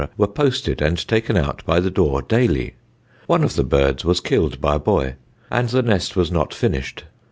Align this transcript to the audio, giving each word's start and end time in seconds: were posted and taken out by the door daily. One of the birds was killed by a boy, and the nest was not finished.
were 0.17 0.25
posted 0.25 0.81
and 0.81 1.07
taken 1.07 1.37
out 1.37 1.63
by 1.63 1.79
the 1.79 1.91
door 1.91 2.23
daily. 2.23 2.73
One 3.27 3.43
of 3.43 3.55
the 3.55 3.63
birds 3.63 4.03
was 4.03 4.19
killed 4.19 4.59
by 4.59 4.73
a 4.77 4.79
boy, 4.79 5.13
and 5.51 5.69
the 5.69 5.83
nest 5.83 6.15
was 6.15 6.31
not 6.31 6.55
finished. 6.55 7.03